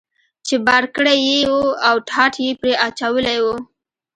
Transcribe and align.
چې 0.47 0.55
بار 0.65 0.83
کړی 0.95 1.17
یې 1.29 1.39
و 1.53 1.57
او 1.87 1.95
ټاټ 2.09 2.33
یې 2.45 2.51
پرې 2.61 2.73
اچولی 2.87 3.39
و. 3.43 3.45